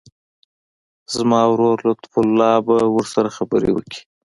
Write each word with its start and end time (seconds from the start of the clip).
زما 1.15 1.41
ورور 1.51 1.77
لطیف 1.89 2.13
الله 2.23 2.53
به 2.67 2.75
ورسره 2.95 3.29
خبرې 3.37 3.69
وکړي. 3.73 4.01